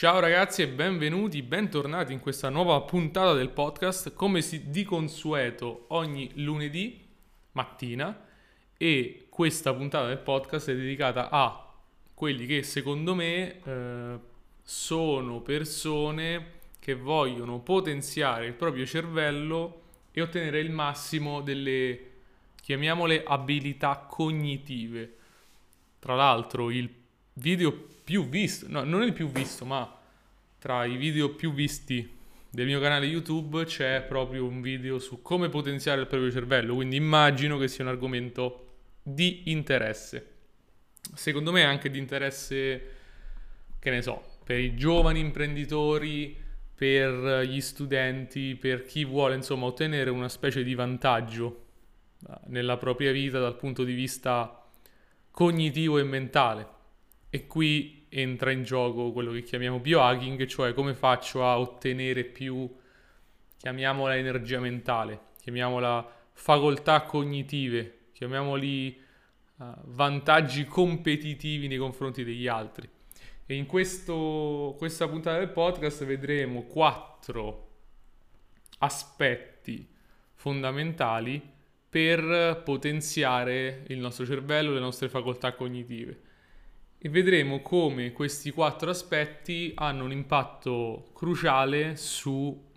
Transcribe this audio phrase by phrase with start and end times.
[0.00, 5.84] Ciao ragazzi e benvenuti, bentornati in questa nuova puntata del podcast, come si di consueto
[5.88, 7.06] ogni lunedì
[7.52, 8.24] mattina
[8.78, 11.70] e questa puntata del podcast è dedicata a
[12.14, 14.18] quelli che secondo me eh,
[14.62, 19.82] sono persone che vogliono potenziare il proprio cervello
[20.12, 22.12] e ottenere il massimo delle,
[22.62, 25.16] chiamiamole, abilità cognitive.
[25.98, 26.88] Tra l'altro il
[27.34, 27.72] video
[28.04, 29.98] più visto, no, non il più visto, ma
[30.58, 32.18] tra i video più visti
[32.50, 36.96] del mio canale YouTube c'è proprio un video su come potenziare il proprio cervello, quindi
[36.96, 38.66] immagino che sia un argomento
[39.02, 40.26] di interesse.
[41.14, 42.82] Secondo me anche di interesse,
[43.78, 46.36] che ne so, per i giovani imprenditori,
[46.74, 51.66] per gli studenti, per chi vuole insomma ottenere una specie di vantaggio
[52.26, 54.66] eh, nella propria vita dal punto di vista
[55.30, 56.78] cognitivo e mentale.
[57.30, 62.68] E qui entra in gioco quello che chiamiamo biohacking, cioè come faccio a ottenere più,
[63.56, 69.00] chiamiamola energia mentale, chiamiamola facoltà cognitive, chiamiamoli
[69.56, 72.88] uh, vantaggi competitivi nei confronti degli altri.
[73.46, 77.68] E in questo, questa puntata del podcast vedremo quattro
[78.78, 79.86] aspetti
[80.34, 81.40] fondamentali
[81.88, 86.28] per potenziare il nostro cervello, le nostre facoltà cognitive
[87.02, 92.68] e vedremo come questi quattro aspetti hanno un impatto cruciale su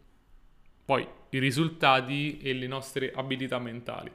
[0.85, 4.09] poi i risultati e le nostre abilità mentali.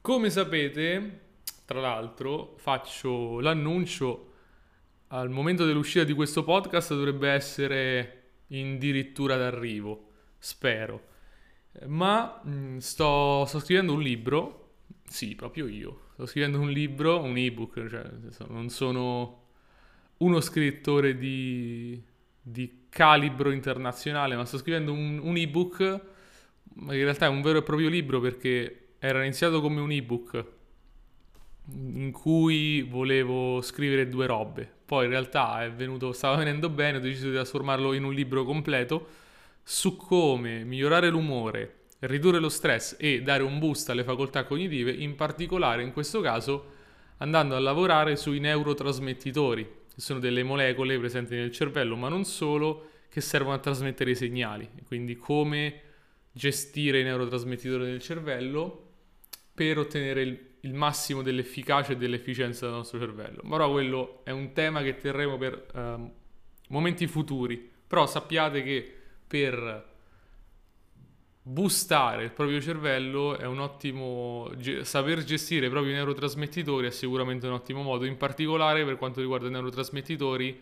[0.00, 1.20] Come sapete,
[1.66, 4.30] tra l'altro, faccio l'annuncio
[5.08, 11.10] al momento dell'uscita di questo podcast dovrebbe essere addirittura d'arrivo, spero.
[11.86, 14.61] Ma mh, mm, sto, sto scrivendo un libro
[15.06, 16.08] sì, proprio io.
[16.14, 18.04] Sto scrivendo un libro, un ebook, cioè
[18.48, 19.40] non sono
[20.18, 22.02] uno scrittore di,
[22.40, 26.00] di calibro internazionale, ma sto scrivendo un, un ebook,
[26.74, 30.44] ma in realtà è un vero e proprio libro perché era iniziato come un ebook
[31.72, 34.70] in cui volevo scrivere due robe.
[34.84, 39.08] Poi in realtà venuto, stava venendo bene, ho deciso di trasformarlo in un libro completo
[39.62, 45.14] su come migliorare l'umore ridurre lo stress e dare un boost alle facoltà cognitive, in
[45.14, 46.80] particolare in questo caso
[47.18, 49.64] andando a lavorare sui neurotrasmettitori,
[49.94, 54.16] che sono delle molecole presenti nel cervello, ma non solo, che servono a trasmettere i
[54.16, 54.68] segnali.
[54.86, 55.80] Quindi come
[56.32, 58.88] gestire i neurotrasmettitori del cervello
[59.54, 63.42] per ottenere il, il massimo dell'efficacia e dell'efficienza del nostro cervello.
[63.50, 66.10] Ora quello è un tema che terremo per um,
[66.68, 67.70] momenti futuri.
[67.86, 68.92] Però sappiate che
[69.26, 69.90] per
[71.44, 77.48] boostare il proprio cervello è un ottimo ge- saper gestire i propri neurotrasmettitori è sicuramente
[77.48, 80.60] un ottimo modo in particolare per quanto riguarda i neurotrasmettitori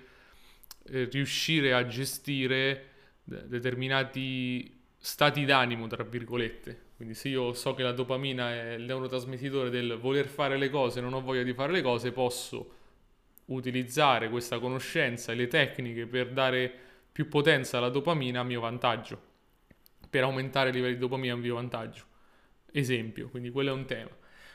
[0.84, 2.86] eh, riuscire a gestire
[3.22, 6.88] de- determinati stati d'animo tra virgolette.
[6.96, 11.00] Quindi se io so che la dopamina è il neurotrasmettitore del voler fare le cose
[11.00, 12.74] non ho voglia di fare le cose posso
[13.46, 16.72] utilizzare questa conoscenza e le tecniche per dare
[17.12, 19.28] più potenza alla dopamina a mio vantaggio
[20.10, 22.04] per aumentare i livelli di dopamina un mio vantaggio.
[22.72, 24.10] Esempio, quindi quello è un tema.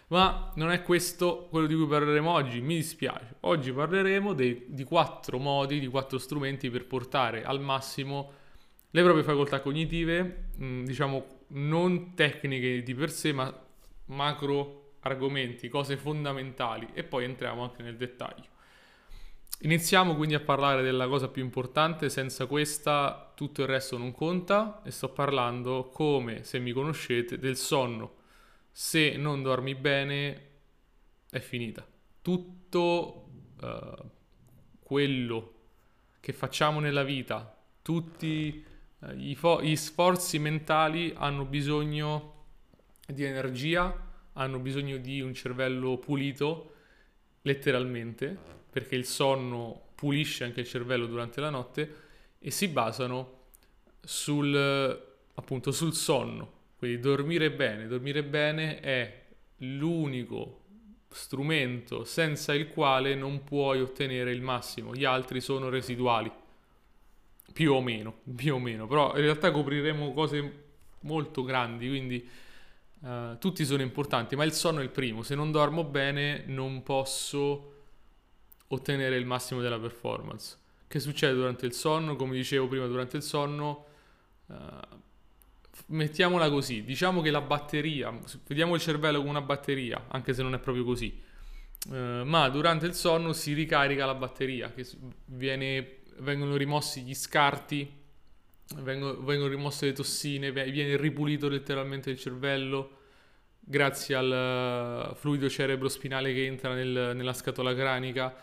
[0.07, 3.37] Ma non è questo quello di cui parleremo oggi, mi dispiace.
[3.41, 8.43] Oggi parleremo dei, di quattro modi, di quattro strumenti per portare al massimo
[8.91, 13.53] le proprie facoltà cognitive, mm, diciamo non tecniche di per sé, ma
[14.05, 18.53] macro argomenti, cose fondamentali e poi entriamo anche nel dettaglio.
[19.59, 24.81] Iniziamo quindi a parlare della cosa più importante, senza questa tutto il resto non conta
[24.83, 28.15] e sto parlando come, se mi conoscete, del sonno.
[28.71, 30.49] Se non dormi bene
[31.29, 31.87] è finita.
[32.21, 33.29] Tutto
[33.61, 34.09] uh,
[34.79, 35.53] quello
[36.19, 38.63] che facciamo nella vita, tutti
[38.99, 42.33] uh, i fo- gli sforzi mentali hanno bisogno
[43.07, 46.73] di energia, hanno bisogno di un cervello pulito,
[47.43, 51.95] letteralmente perché il sonno pulisce anche il cervello durante la notte
[52.39, 53.43] e si basano
[54.01, 54.53] sul,
[55.33, 56.51] appunto, sul sonno.
[56.77, 57.87] Quindi dormire bene.
[57.87, 59.27] Dormire bene è
[59.59, 60.63] l'unico
[61.07, 64.93] strumento senza il quale non puoi ottenere il massimo.
[64.93, 66.29] Gli altri sono residuali.
[67.53, 68.87] Più o meno, più o meno.
[68.87, 70.63] Però in realtà copriremo cose
[71.03, 72.29] molto grandi, quindi
[72.99, 75.23] uh, tutti sono importanti, ma il sonno è il primo.
[75.23, 77.69] Se non dormo bene non posso
[78.75, 80.57] ottenere il massimo della performance.
[80.87, 82.15] Che succede durante il sonno?
[82.15, 83.85] Come dicevo prima, durante il sonno,
[84.45, 84.55] uh,
[85.87, 88.17] mettiamola così, diciamo che la batteria,
[88.47, 91.21] vediamo il cervello come una batteria, anche se non è proprio così,
[91.89, 94.85] uh, ma durante il sonno si ricarica la batteria, che
[95.25, 97.91] viene vengono rimossi gli scarti,
[98.77, 102.99] vengono, vengono rimosse le tossine, viene ripulito letteralmente il cervello
[103.59, 108.35] grazie al fluido cerebrospinale che entra nel, nella scatola cranica,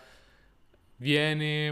[1.03, 1.69] viene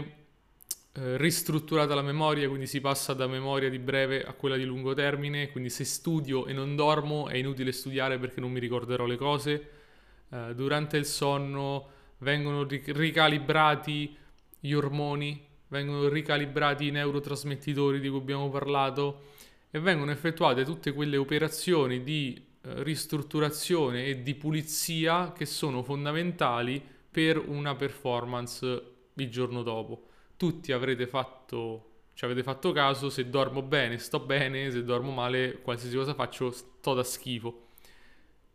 [0.91, 4.93] eh, ristrutturata la memoria, quindi si passa da memoria di breve a quella di lungo
[4.93, 9.15] termine, quindi se studio e non dormo è inutile studiare perché non mi ricorderò le
[9.15, 9.69] cose.
[10.29, 14.17] Eh, durante il sonno vengono ricalibrati
[14.59, 19.29] gli ormoni, vengono ricalibrati i neurotrasmettitori di cui abbiamo parlato
[19.71, 26.83] e vengono effettuate tutte quelle operazioni di eh, ristrutturazione e di pulizia che sono fondamentali
[27.09, 28.90] per una performance
[29.21, 30.07] il giorno dopo
[30.41, 35.61] tutti avrete fatto, ci avete fatto caso, se dormo bene sto bene, se dormo male
[35.61, 37.67] qualsiasi cosa faccio sto da schifo.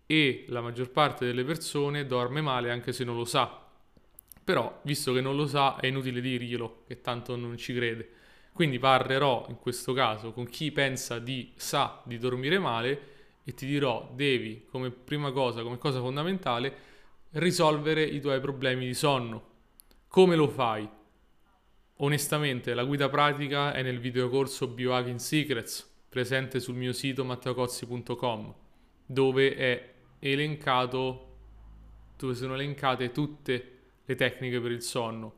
[0.05, 3.65] E la maggior parte delle persone dorme male anche se non lo sa.
[4.43, 8.09] Però, visto che non lo sa, è inutile dirglielo, che tanto non ci crede.
[8.53, 13.01] Quindi parlerò in questo caso con chi pensa di sa di dormire male
[13.45, 16.75] e ti dirò, devi come prima cosa, come cosa fondamentale,
[17.33, 19.55] risolvere i tuoi problemi di sonno.
[20.17, 20.89] Come lo fai?
[21.97, 28.55] Onestamente, la guida pratica è nel videocorso Biohacking Secrets, presente sul mio sito matteocozzi.com,
[29.05, 31.37] dove è elencato,
[32.17, 33.73] dove sono elencate tutte
[34.07, 35.35] le tecniche per il sonno.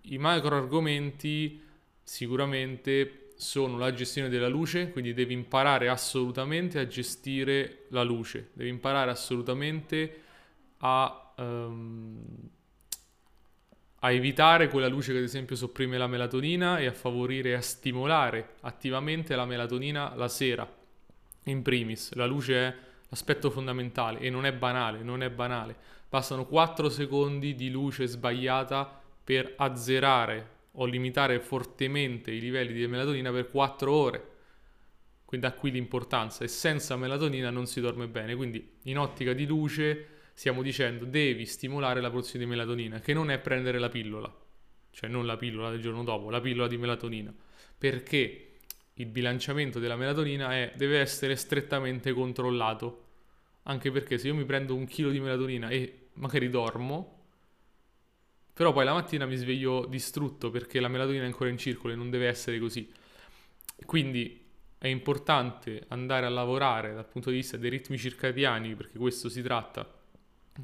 [0.00, 1.62] I macro argomenti
[2.02, 8.68] sicuramente sono la gestione della luce, quindi devi imparare assolutamente a gestire la luce, devi
[8.68, 10.22] imparare assolutamente
[10.78, 12.50] a um,
[14.04, 17.60] a evitare quella luce che ad esempio sopprime la melatonina e a favorire e a
[17.60, 20.68] stimolare attivamente la melatonina la sera.
[21.44, 22.74] In primis, la luce è
[23.08, 25.76] l'aspetto fondamentale e non è banale, non è banale.
[26.08, 33.30] Bastano 4 secondi di luce sbagliata per azzerare o limitare fortemente i livelli di melatonina
[33.30, 34.30] per 4 ore.
[35.24, 38.34] Quindi da qui l'importanza e senza melatonina non si dorme bene.
[38.34, 43.30] Quindi in ottica di luce stiamo dicendo devi stimolare la produzione di melatonina, che non
[43.30, 44.34] è prendere la pillola,
[44.90, 47.34] cioè non la pillola del giorno dopo, la pillola di melatonina,
[47.76, 48.48] perché
[48.94, 53.06] il bilanciamento della melatonina è, deve essere strettamente controllato,
[53.64, 57.20] anche perché se io mi prendo un chilo di melatonina e magari dormo,
[58.52, 61.96] però poi la mattina mi sveglio distrutto perché la melatonina è ancora in circolo e
[61.96, 62.90] non deve essere così.
[63.86, 64.40] Quindi
[64.76, 69.40] è importante andare a lavorare dal punto di vista dei ritmi circadiani, perché questo si
[69.40, 69.88] tratta,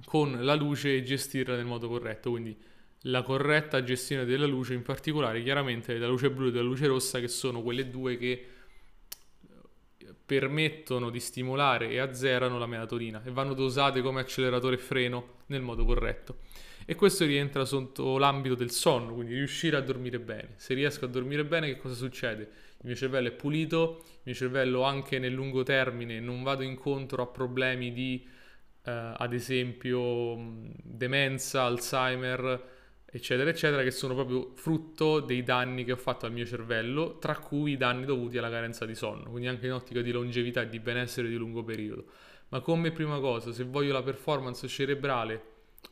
[0.04, 2.56] con la luce e gestirla nel modo corretto, quindi
[3.02, 7.20] la corretta gestione della luce, in particolare chiaramente della luce blu e della luce rossa,
[7.20, 8.46] che sono quelle due che
[10.28, 15.62] permettono di stimolare e azzerano la melatonina e vanno dosate come acceleratore e freno nel
[15.62, 16.40] modo corretto.
[16.84, 20.54] E questo rientra sotto l'ambito del sonno, quindi riuscire a dormire bene.
[20.56, 22.42] Se riesco a dormire bene, che cosa succede?
[22.42, 27.22] Il mio cervello è pulito, il mio cervello anche nel lungo termine non vado incontro
[27.22, 28.26] a problemi di
[28.82, 30.36] eh, ad esempio
[30.82, 32.76] demenza, Alzheimer,
[33.10, 37.36] eccetera, eccetera, che sono proprio frutto dei danni che ho fatto al mio cervello, tra
[37.38, 40.68] cui i danni dovuti alla carenza di sonno, quindi anche in ottica di longevità e
[40.68, 42.04] di benessere di lungo periodo.
[42.48, 45.42] Ma come prima cosa, se voglio la performance cerebrale,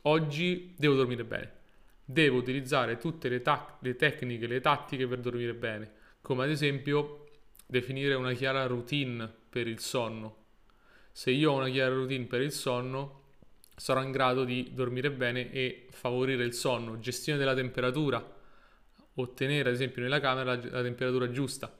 [0.03, 1.51] oggi devo dormire bene.
[2.03, 5.91] Devo utilizzare tutte le, ta- le tecniche, le tattiche per dormire bene,
[6.21, 7.25] come ad esempio
[7.65, 10.45] definire una chiara routine per il sonno,
[11.17, 13.21] se io ho una chiara routine per il sonno,
[13.75, 18.23] sarò in grado di dormire bene e favorire il sonno, gestione della temperatura,
[19.15, 21.75] ottenere ad esempio nella camera la, temperatura giusta,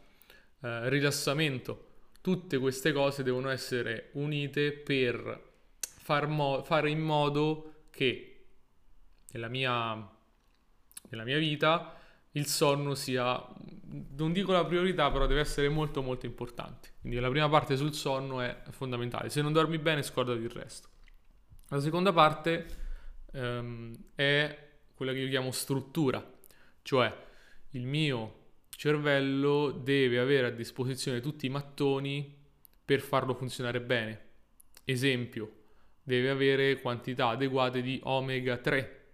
[0.61, 1.85] eh, rilassamento,
[2.19, 5.39] tutte queste cose devono essere unite per
[5.81, 8.45] far mo- fare in modo che
[9.33, 9.93] nella mia,
[11.09, 11.95] nella mia vita
[12.37, 13.43] il sonno sia,
[14.15, 16.91] non dico la priorità, però deve essere molto molto importante.
[17.01, 19.29] Quindi la prima parte sul sonno è fondamentale.
[19.29, 20.87] Se non dormi bene, scordati il resto.
[21.69, 22.65] La seconda parte
[23.33, 26.23] ehm, è quella che io chiamo struttura,
[26.83, 27.13] cioè
[27.71, 32.35] il mio cervello deve avere a disposizione tutti i mattoni
[32.85, 34.25] per farlo funzionare bene.
[34.85, 35.51] Esempio,
[36.03, 39.05] deve avere quantità adeguate di omega 3,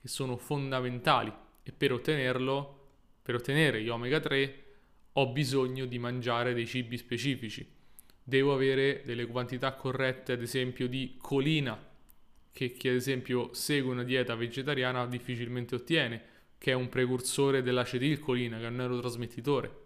[0.00, 2.88] che sono fondamentali e per ottenerlo,
[3.22, 4.64] per ottenere gli omega 3,
[5.12, 7.66] ho bisogno di mangiare dei cibi specifici.
[8.22, 11.88] Devo avere delle quantità corrette, ad esempio, di colina,
[12.52, 16.22] che chi ad esempio segue una dieta vegetariana difficilmente ottiene,
[16.58, 19.78] che è un precursore dell'acetilcolina, che è un neurotrasmettitore.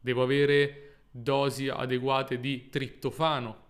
[0.00, 3.68] Devo avere dosi adeguate di triptofano,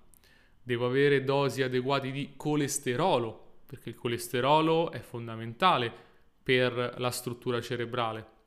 [0.63, 6.09] devo avere dosi adeguate di colesterolo, perché il colesterolo è fondamentale
[6.51, 8.39] per la struttura cerebrale.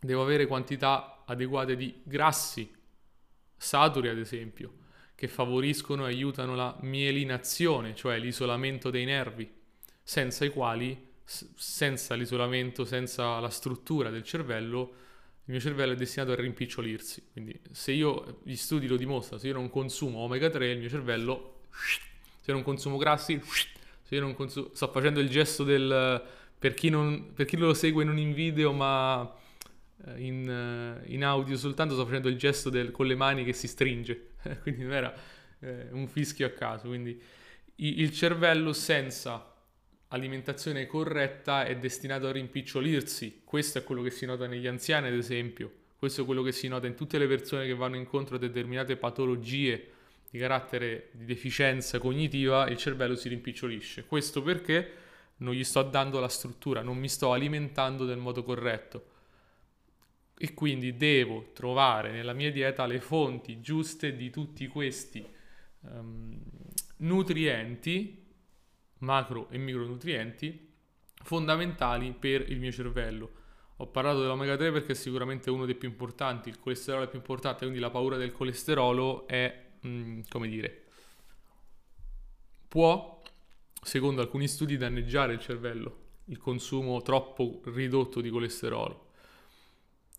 [0.00, 2.72] devo avere quantità adeguate di grassi,
[3.56, 4.72] saturi ad esempio,
[5.16, 9.50] che favoriscono e aiutano la mielinazione, cioè l'isolamento dei nervi,
[10.04, 14.94] senza i quali, senza l'isolamento, senza la struttura del cervello,
[15.44, 17.30] il mio cervello è destinato a rimpicciolirsi.
[17.32, 20.88] Quindi se io, gli studi lo dimostrano, se io non consumo omega 3, il mio
[20.88, 23.40] cervello, se io non consumo grassi,
[24.02, 27.74] se io non consumo, sto facendo il gesto del, per chi non, per chi lo
[27.74, 29.28] segue non in video ma
[30.06, 33.52] eh, in, eh, in, audio soltanto sto facendo il gesto del, con le mani che
[33.52, 35.12] si stringe, quindi non era
[35.58, 36.86] eh, un fischio a caso.
[36.86, 37.20] Quindi
[37.74, 39.52] il cervello senza
[40.06, 43.40] alimentazione corretta è destinato a rimpicciolirsi.
[43.42, 45.68] Questo è quello che si nota negli anziani, ad esempio.
[45.98, 48.96] Questo è quello che si nota in tutte le persone che vanno incontro a determinate
[48.96, 49.90] patologie
[50.30, 54.04] di carattere di deficienza cognitiva, il cervello si rimpicciolisce.
[54.06, 55.01] Questo perché
[55.42, 59.10] non gli sto dando la struttura, non mi sto alimentando nel modo corretto
[60.42, 65.24] e quindi devo trovare nella mia dieta le fonti giuste di tutti questi
[65.82, 66.36] um,
[66.96, 68.26] nutrienti,
[68.98, 70.72] macro e micronutrienti,
[71.22, 73.30] fondamentali per il mio cervello.
[73.76, 77.18] Ho parlato dell'omega 3 perché è sicuramente uno dei più importanti, il colesterolo è più
[77.18, 80.82] importante, quindi la paura del colesterolo è, um, come dire,
[82.66, 83.11] può,
[83.82, 89.10] secondo alcuni studi, danneggiare il cervello, il consumo troppo ridotto di colesterolo.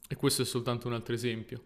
[0.07, 1.63] E questo è soltanto un altro esempio.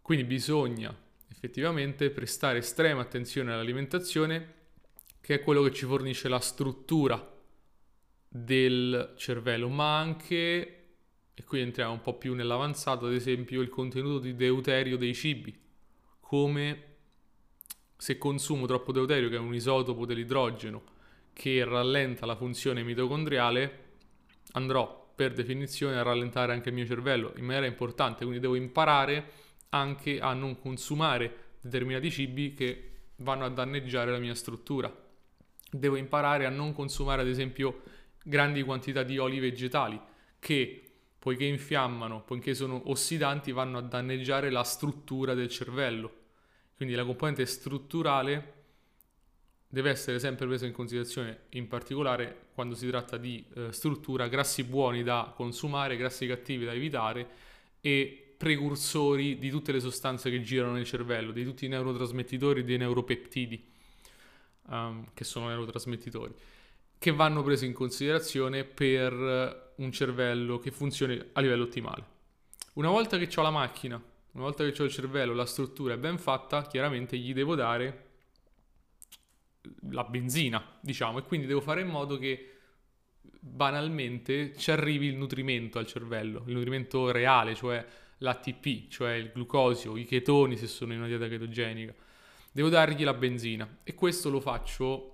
[0.00, 0.96] Quindi bisogna
[1.28, 4.62] effettivamente prestare estrema attenzione all'alimentazione,
[5.20, 7.32] che è quello che ci fornisce la struttura
[8.28, 10.84] del cervello, ma anche,
[11.34, 15.58] e qui entriamo un po' più nell'avanzato, ad esempio il contenuto di deuterio dei cibi,
[16.20, 16.92] come
[17.96, 20.92] se consumo troppo deuterio, che è un isotopo dell'idrogeno,
[21.34, 23.82] che rallenta la funzione mitocondriale,
[24.52, 29.30] andrò per definizione a rallentare anche il mio cervello in maniera importante, quindi devo imparare
[29.70, 34.92] anche a non consumare determinati cibi che vanno a danneggiare la mia struttura.
[35.70, 37.82] Devo imparare a non consumare ad esempio
[38.22, 40.00] grandi quantità di oli vegetali
[40.38, 40.80] che
[41.18, 46.12] poiché infiammano, poiché sono ossidanti, vanno a danneggiare la struttura del cervello.
[46.76, 48.63] Quindi la componente strutturale
[49.74, 54.62] deve essere sempre presa in considerazione, in particolare quando si tratta di eh, struttura, grassi
[54.62, 57.28] buoni da consumare, grassi cattivi da evitare
[57.80, 62.64] e precursori di tutte le sostanze che girano nel cervello, di tutti i neurotrasmettitori e
[62.64, 63.64] dei neuropeptidi,
[64.68, 66.32] um, che sono neurotrasmettitori,
[66.96, 72.12] che vanno presi in considerazione per un cervello che funzioni a livello ottimale.
[72.74, 75.98] Una volta che ho la macchina, una volta che ho il cervello, la struttura è
[75.98, 78.03] ben fatta, chiaramente gli devo dare
[79.90, 82.50] la benzina, diciamo, e quindi devo fare in modo che
[83.20, 87.84] banalmente ci arrivi il nutrimento al cervello, il nutrimento reale, cioè
[88.18, 91.94] l'ATP, cioè il glucosio, i chetoni se sono in una dieta chetogenica.
[92.52, 95.10] Devo dargli la benzina e questo lo faccio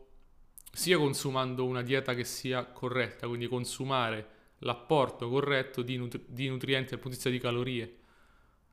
[0.72, 6.90] sia consumando una dieta che sia corretta, quindi consumare l'apporto corretto di, nutri- di nutrienti
[6.90, 7.96] dal punto di vista di calorie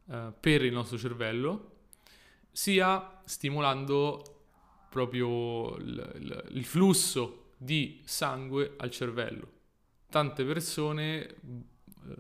[0.10, 1.76] eh, per il nostro cervello,
[2.52, 4.37] sia stimolando
[4.98, 9.52] proprio il, il, flusso di sangue al cervello.
[10.10, 11.36] Tante persone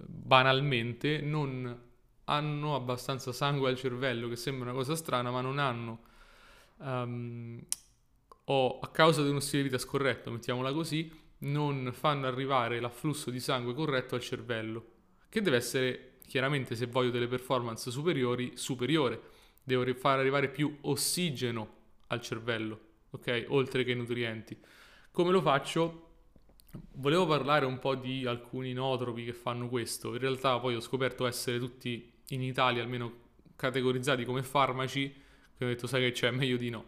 [0.05, 1.86] banalmente non
[2.25, 6.00] hanno abbastanza sangue al cervello, che sembra una cosa strana, ma non hanno,
[6.77, 7.60] um,
[8.46, 13.31] o a causa di uno stile di vita scorretto, mettiamola così, non fanno arrivare l'afflusso
[13.31, 14.86] di sangue corretto al cervello,
[15.29, 19.36] che deve essere chiaramente, se voglio delle performance superiori, superiore.
[19.63, 21.76] Devo far arrivare più ossigeno
[22.07, 22.79] al cervello,
[23.11, 23.45] ok?
[23.49, 24.57] Oltre che nutrienti.
[25.11, 26.03] Come lo faccio?
[26.93, 30.13] Volevo parlare un po' di alcuni inotropi che fanno questo.
[30.13, 35.13] In realtà poi ho scoperto essere tutti in Italia almeno categorizzati come farmaci,
[35.57, 36.85] che ho detto sai che c'è, meglio di no.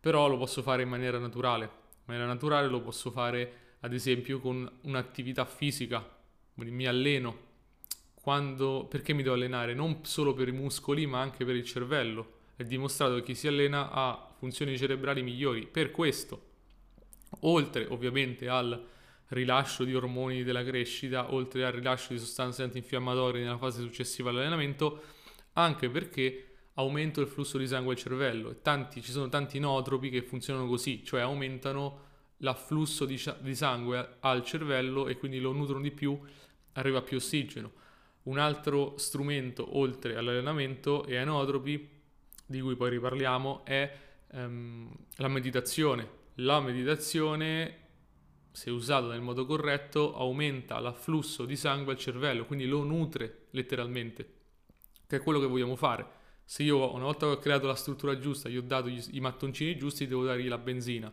[0.00, 1.64] Però lo posso fare in maniera naturale.
[1.64, 6.06] In maniera naturale lo posso fare ad esempio con un'attività fisica,
[6.54, 7.50] mi alleno.
[8.14, 9.74] Quando, perché mi devo allenare?
[9.74, 13.46] Non solo per i muscoli ma anche per il cervello è dimostrato che chi si
[13.46, 15.66] allena ha funzioni cerebrali migliori.
[15.66, 16.50] Per questo,
[17.40, 18.88] oltre ovviamente al
[19.28, 25.02] rilascio di ormoni della crescita, oltre al rilascio di sostanze antinfiammatorie nella fase successiva all'allenamento,
[25.54, 30.10] anche perché aumento il flusso di sangue al cervello e tanti, ci sono tanti nootropi
[30.10, 35.82] che funzionano così, cioè aumentano l'afflusso di, di sangue al cervello e quindi lo nutrono
[35.82, 36.18] di più,
[36.72, 37.72] arriva più ossigeno.
[38.24, 41.24] Un altro strumento oltre all'allenamento e ai
[42.52, 43.98] di cui poi riparliamo, è
[44.30, 46.20] ehm, la meditazione.
[46.36, 47.82] La meditazione
[48.52, 54.34] se usato nel modo corretto, aumenta l'afflusso di sangue al cervello, quindi lo nutre letteralmente,
[55.06, 56.20] che è quello che vogliamo fare.
[56.44, 59.20] Se io una volta che ho creato la struttura giusta, gli ho dato gli, i
[59.20, 61.12] mattoncini giusti, devo dargli la benzina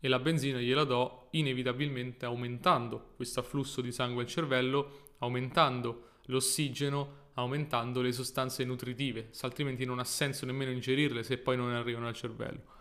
[0.00, 7.28] e la benzina gliela do inevitabilmente aumentando questo afflusso di sangue al cervello, aumentando l'ossigeno,
[7.40, 12.14] aumentando le sostanze nutritive, altrimenti non ha senso nemmeno ingerirle se poi non arrivano al
[12.14, 12.78] cervello.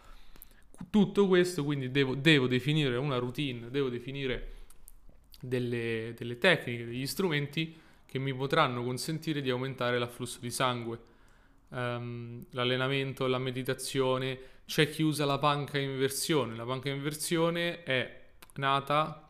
[0.90, 4.54] Tutto questo quindi devo, devo definire una routine, devo definire
[5.42, 11.00] delle, delle tecniche, degli strumenti che mi potranno consentire di aumentare l'afflusso di sangue.
[11.70, 16.56] Um, l'allenamento, la meditazione, c'è chi usa la panca in inversione.
[16.56, 18.22] La panca in inversione è
[18.56, 19.30] nata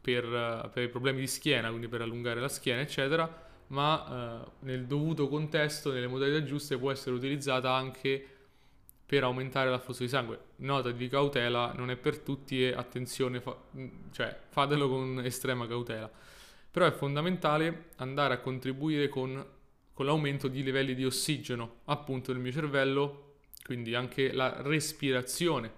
[0.00, 4.86] per, per, i problemi di schiena, quindi per allungare la schiena, eccetera, ma uh, nel
[4.86, 8.26] dovuto contesto, nelle modalità giuste, può essere utilizzata anche
[9.06, 10.38] per aumentare l'afflusso di sangue.
[10.56, 13.56] Nota di cautela, non è per tutti e attenzione, fa-
[14.12, 16.10] cioè fatelo con estrema cautela.
[16.70, 19.44] Però è fondamentale andare a contribuire con,
[19.92, 23.34] con l'aumento di livelli di ossigeno appunto nel mio cervello,
[23.64, 25.72] quindi anche la respirazione.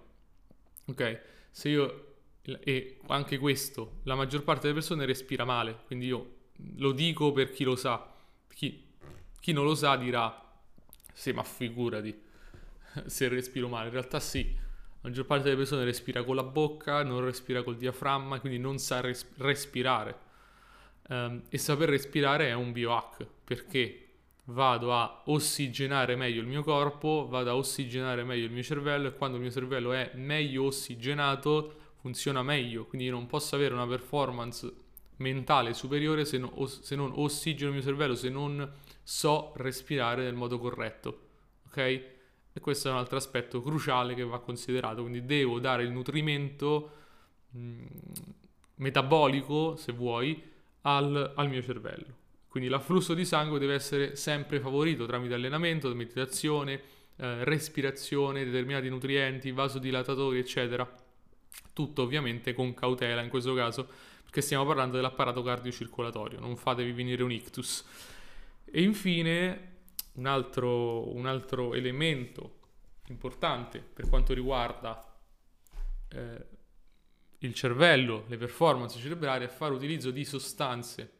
[0.86, 1.20] Ok?
[1.50, 2.06] Se io
[2.42, 6.40] e anche questo, la maggior parte delle persone respira male, quindi io
[6.76, 8.10] lo dico per chi lo sa.
[8.52, 8.84] Chi,
[9.40, 10.40] chi non lo sa dirà,
[11.12, 12.20] sì, ma figurati
[13.06, 13.86] se respiro male.
[13.86, 17.76] In realtà sì, la maggior parte delle persone respira con la bocca, non respira col
[17.76, 20.30] diaframma, quindi non sa res- respirare.
[21.08, 24.02] Um, e saper respirare è un biohack perché
[24.46, 29.14] vado a ossigenare meglio il mio corpo, vado a ossigenare meglio il mio cervello e
[29.14, 33.86] quando il mio cervello è meglio ossigenato funziona meglio, quindi io non posso avere una
[33.86, 34.72] performance
[35.22, 38.70] mentale superiore se, no, se non ossigeno il mio cervello, se non
[39.02, 41.20] so respirare nel modo corretto,
[41.68, 41.76] ok?
[42.54, 46.90] E questo è un altro aspetto cruciale che va considerato, quindi devo dare il nutrimento
[47.50, 47.86] mh, mm,
[48.76, 50.50] metabolico, se vuoi,
[50.82, 52.20] al, al mio cervello.
[52.48, 56.80] Quindi l'afflusso di sangue deve essere sempre favorito tramite allenamento, meditazione,
[57.16, 60.86] eh, respirazione, determinati nutrienti, vasodilatatori, eccetera.
[61.72, 63.88] Tutto ovviamente con cautela in questo caso,
[64.32, 67.84] perché stiamo parlando dell'apparato cardiocircolatorio, non fatevi venire un ictus.
[68.64, 69.72] E infine
[70.12, 72.60] un altro, un altro elemento
[73.08, 75.20] importante per quanto riguarda
[76.08, 76.46] eh,
[77.40, 81.12] il cervello, le performance cerebrali, è fare utilizzo di sostanze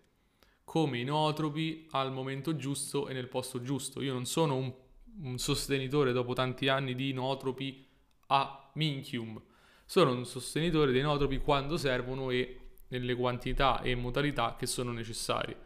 [0.64, 4.00] come i nootropi al momento giusto e nel posto giusto.
[4.00, 4.72] Io non sono un,
[5.20, 7.86] un sostenitore dopo tanti anni di nootropi
[8.28, 9.38] a minchium,
[9.84, 12.61] sono un sostenitore dei nootropi quando servono e
[12.98, 15.56] nelle quantità e modalità che sono necessarie.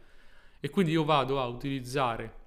[0.59, 2.45] E quindi io vado a utilizzare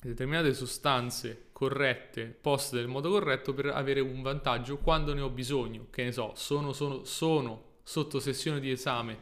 [0.00, 5.86] determinate sostanze corrette, poste nel modo corretto per avere un vantaggio quando ne ho bisogno.
[5.90, 9.18] Che ne so, sono, sono, sono sotto sessione di esame,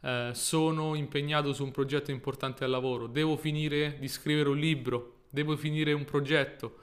[0.00, 5.22] eh, sono impegnato su un progetto importante al lavoro, devo finire di scrivere un libro,
[5.30, 6.82] devo finire un progetto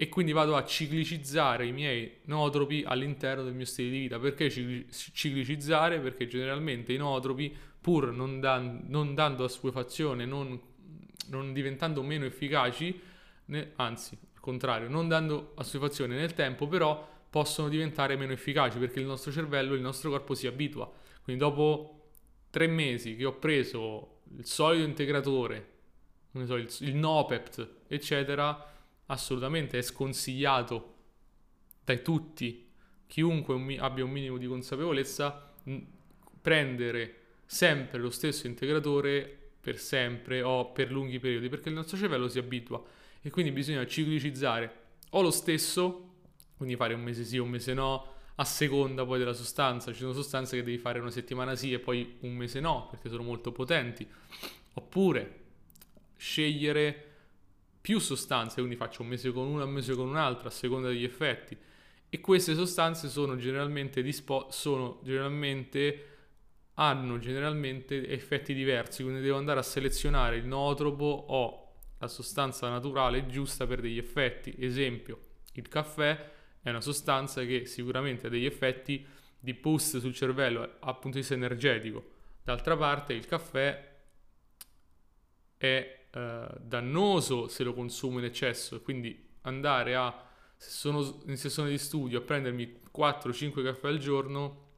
[0.00, 4.18] e quindi vado a ciclicizzare i miei nootropi all'interno del mio stile di vita.
[4.18, 6.00] Perché ciclicizzare?
[6.00, 10.58] Perché generalmente i nootropi, pur non, dan- non dando assuefazione, non
[11.28, 12.98] non diventando meno efficaci,
[13.46, 19.00] ne, anzi, al contrario, non dando assuefazione nel tempo, però possono diventare meno efficaci perché
[19.00, 20.90] il nostro cervello, il nostro corpo si abitua.
[21.22, 22.08] Quindi dopo
[22.50, 25.68] tre mesi che ho preso il solido integratore,
[26.44, 28.69] so, il, il NOPEPT, eccetera,
[29.10, 30.94] assolutamente è sconsigliato
[31.84, 32.68] dai tutti,
[33.06, 35.52] chiunque un, abbia un minimo di consapevolezza,
[36.40, 42.28] prendere sempre lo stesso integratore per sempre o per lunghi periodi, perché il nostro cervello
[42.28, 42.82] si abitua
[43.20, 44.78] e quindi bisogna ciclicizzare
[45.10, 46.14] o lo stesso,
[46.56, 49.92] quindi fare un mese sì, un mese no, a seconda poi della sostanza.
[49.92, 53.08] Ci sono sostanze che devi fare una settimana sì e poi un mese no, perché
[53.08, 54.08] sono molto potenti.
[54.74, 55.38] Oppure
[56.16, 57.09] scegliere
[57.80, 61.04] più sostanze, quindi faccio un mese con una, un mese con un'altra, a seconda degli
[61.04, 61.56] effetti.
[62.08, 66.06] E queste sostanze sono generalmente, dispo- sono generalmente
[66.74, 73.26] hanno generalmente effetti diversi, quindi devo andare a selezionare il nootropo o la sostanza naturale
[73.26, 74.54] giusta per degli effetti.
[74.58, 75.20] Esempio,
[75.52, 76.30] il caffè
[76.62, 79.06] è una sostanza che sicuramente ha degli effetti
[79.38, 82.12] di boost sul cervello dal punto di vista energetico.
[82.42, 83.88] D'altra parte il caffè
[85.58, 91.36] è eh, dannoso se lo consumo in eccesso e quindi andare a, se sono in
[91.36, 94.68] sessione di studio, a prendermi 4-5 caffè al giorno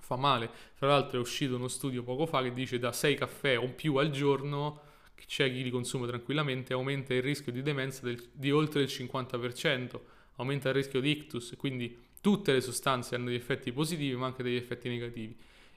[0.00, 0.50] fa male.
[0.76, 3.96] Tra l'altro è uscito uno studio poco fa che dice da 6 caffè o più
[3.96, 4.82] al giorno,
[5.14, 10.00] c'è chi li consuma tranquillamente, aumenta il rischio di demenza del, di oltre il 50%,
[10.36, 14.42] aumenta il rischio di ictus, quindi Tutte le sostanze hanno degli effetti positivi ma anche
[14.42, 15.36] degli effetti negativi.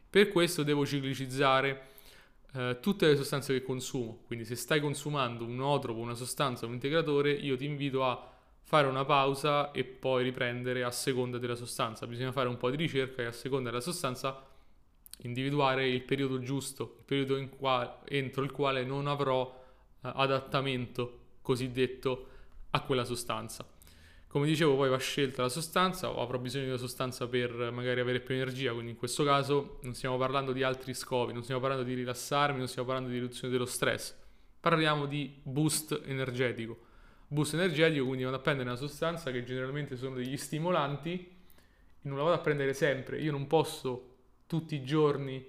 [0.10, 1.90] Per questo devo ciclicizzare
[2.54, 4.24] eh, tutte le sostanze che consumo.
[4.26, 8.30] Quindi se stai consumando un otropo, una sostanza, un integratore, io ti invito a
[8.62, 12.08] fare una pausa e poi riprendere a seconda della sostanza.
[12.08, 14.48] Bisogna fare un po' di ricerca e a seconda della sostanza
[15.24, 19.54] individuare il periodo giusto, il periodo quale, entro il quale non avrò
[20.02, 22.28] eh, adattamento cosiddetto
[22.72, 23.66] a quella sostanza.
[24.32, 28.22] Come dicevo, poi va scelta la sostanza o avrò bisogno una sostanza per magari avere
[28.22, 31.84] più energia, quindi in questo caso non stiamo parlando di altri scopi, non stiamo parlando
[31.84, 34.16] di rilassarmi, non stiamo parlando di riduzione dello stress,
[34.58, 36.80] parliamo di boost energetico.
[37.28, 41.40] Boost energetico, quindi vado a prendere una sostanza che generalmente sono degli stimolanti
[42.04, 44.16] non la vado a prendere sempre, io non posso
[44.48, 45.46] tutti i giorni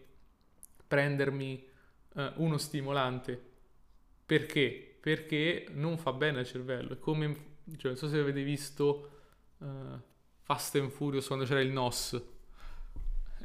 [0.88, 1.64] prendermi
[2.16, 3.40] eh, uno stimolante.
[4.27, 4.97] Perché?
[5.01, 9.11] Perché non fa bene al cervello, è come cioè, non so se avete visto
[9.59, 10.01] uh,
[10.42, 12.22] Fast and Furious quando c'era il NOS.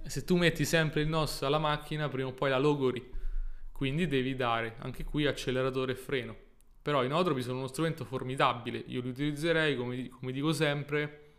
[0.05, 3.15] Se tu metti sempre il NOS alla macchina, prima o poi la logori.
[3.71, 6.35] Quindi devi dare anche qui acceleratore e freno.
[6.81, 8.83] Però i notropi sono uno strumento formidabile.
[8.87, 11.35] Io li utilizzerei, come, come dico sempre,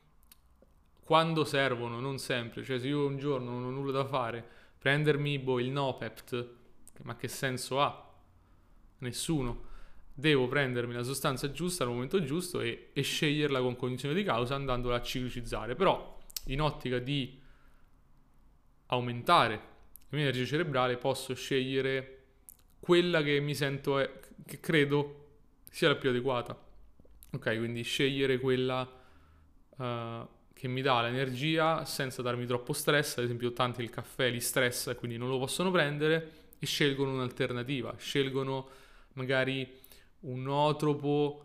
[1.03, 2.63] quando servono, non sempre.
[2.63, 4.47] Cioè, se io un giorno non ho nulla da fare,
[4.79, 6.55] prendermi boh, il Nopept,
[7.03, 8.07] ma che senso ha?
[8.99, 9.68] Nessuno
[10.19, 14.57] devo prendermi la sostanza giusta al momento giusto e, e sceglierla con cognizione di causa
[14.57, 15.77] andandola a ciclicizzare.
[15.77, 17.41] Però in ottica di
[18.87, 19.55] aumentare
[20.09, 22.23] la mia energia cerebrale posso scegliere
[22.81, 24.11] quella che mi sento, è,
[24.45, 25.27] che credo
[25.71, 26.67] sia la più adeguata.
[27.31, 28.91] Ok, quindi scegliere quella
[29.77, 34.41] uh, che mi dà l'energia senza darmi troppo stress, ad esempio tanti il caffè li
[34.41, 38.69] stressa e quindi non lo possono prendere e scelgono un'alternativa, scelgono
[39.13, 39.87] magari
[40.21, 41.45] un nootropo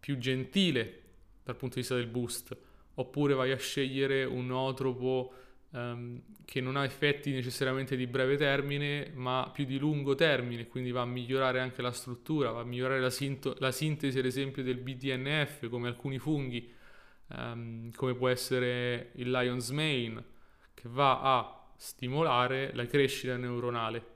[0.00, 1.02] più gentile
[1.42, 2.56] dal punto di vista del boost,
[2.94, 5.32] oppure vai a scegliere un nootropo
[5.70, 10.90] um, che non ha effetti necessariamente di breve termine, ma più di lungo termine, quindi
[10.90, 14.62] va a migliorare anche la struttura, va a migliorare la, sinto- la sintesi, ad esempio,
[14.62, 16.72] del BDNF, come alcuni funghi,
[17.28, 20.24] um, come può essere il Lion's Mane,
[20.72, 24.12] che va a stimolare la crescita neuronale.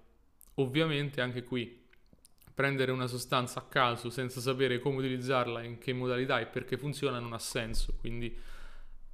[0.55, 1.87] Ovviamente anche qui
[2.59, 7.21] prendere una sostanza a caso senza sapere come utilizzarla, in che modalità e perché funziona
[7.21, 8.37] non ha senso, quindi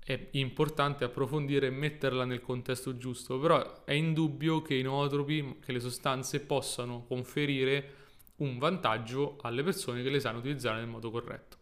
[0.02, 5.72] è importante approfondire e metterla nel contesto giusto, però è indubbio che i nootropi, che
[5.72, 7.94] le sostanze possano conferire
[8.36, 11.58] un vantaggio alle persone che le sanno utilizzare nel modo corretto.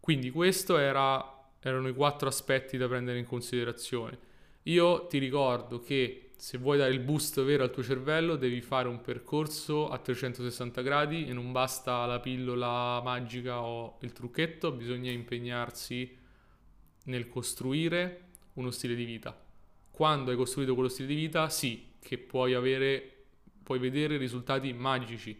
[0.00, 4.18] Quindi questi erano i quattro aspetti da prendere in considerazione.
[4.64, 8.86] Io ti ricordo che se vuoi dare il boost vero al tuo cervello devi fare
[8.86, 15.10] un percorso a 360 gradi e non basta la pillola magica o il trucchetto, bisogna
[15.10, 16.16] impegnarsi
[17.06, 19.36] nel costruire uno stile di vita.
[19.90, 23.14] Quando hai costruito quello stile di vita, sì, che puoi avere
[23.64, 25.38] puoi vedere risultati magici,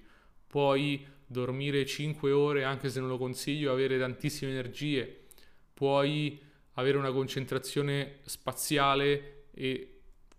[0.48, 5.26] puoi dormire 5 ore anche se non lo consiglio, avere tantissime energie,
[5.72, 6.38] puoi
[6.72, 9.97] avere una concentrazione spaziale e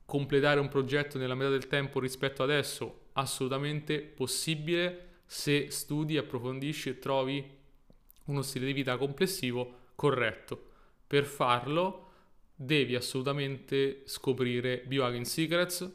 [0.09, 3.09] completare un progetto nella metà del tempo rispetto adesso?
[3.13, 7.47] Assolutamente possibile se studi, approfondisci e trovi
[8.25, 10.69] uno stile di vita complessivo corretto.
[11.05, 12.07] Per farlo
[12.55, 15.91] devi assolutamente scoprire Biohacking Secrets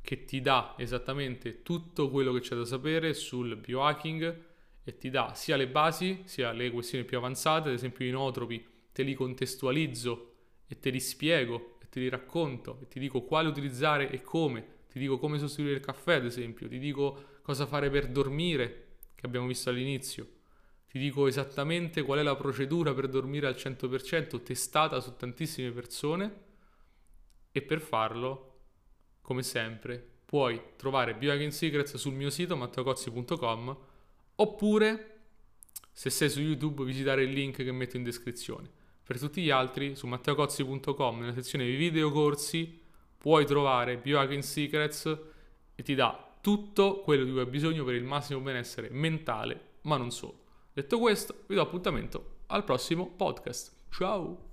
[0.00, 4.44] che ti dà esattamente tutto quello che c'è da sapere sul biohacking
[4.82, 8.66] e ti dà sia le basi sia le questioni più avanzate, ad esempio i notropi,
[8.92, 10.32] te li contestualizzo
[10.66, 15.18] e te li spiego ti racconto e ti dico quale utilizzare e come, ti dico
[15.18, 19.68] come sostituire il caffè ad esempio, ti dico cosa fare per dormire, che abbiamo visto
[19.70, 20.38] all'inizio,
[20.88, 26.48] ti dico esattamente qual è la procedura per dormire al 100% testata su tantissime persone
[27.52, 28.60] e per farlo,
[29.20, 33.78] come sempre, puoi trovare Biohacking Secrets sul mio sito matteocozzi.com
[34.36, 35.18] oppure
[35.92, 38.78] se sei su YouTube visitare il link che metto in descrizione.
[39.10, 42.80] Per tutti gli altri, su matteocozzi.com, nella sezione videocorsi,
[43.18, 45.18] puoi trovare Biohacking Secrets
[45.74, 49.96] e ti dà tutto quello di cui hai bisogno per il massimo benessere mentale, ma
[49.96, 50.38] non solo.
[50.72, 53.72] Detto questo, vi do appuntamento al prossimo podcast.
[53.90, 54.46] Ciao!